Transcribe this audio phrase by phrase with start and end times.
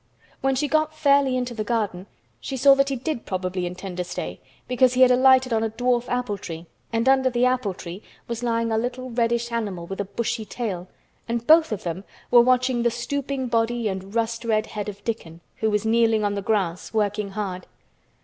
[0.39, 2.07] When she got fairly into the garden
[2.39, 5.69] she saw that he probably did intend to stay because he had alighted on a
[5.69, 10.01] dwarf apple tree and under the apple tree was lying a little reddish animal with
[10.01, 10.87] a Bushy tail,
[11.27, 15.39] and both of them were watching the stooping body and rust red head of Dickon,
[15.57, 17.67] who was kneeling on the grass working hard.